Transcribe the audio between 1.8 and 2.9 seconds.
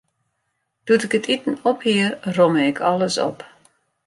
hie, romme ik